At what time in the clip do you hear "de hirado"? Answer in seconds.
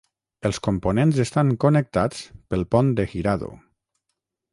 3.01-3.51